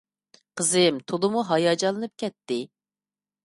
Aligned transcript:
قىزىم 0.61 0.97
تولىمۇ 1.11 1.45
ھاياجانلىنىپ 1.51 2.19
كەتتى. 2.25 2.61